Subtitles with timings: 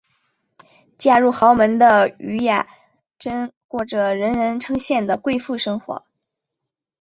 [0.97, 2.67] 嫁入豪门的禹雅
[3.19, 6.03] 珍过着人人称羡的贵妇生活。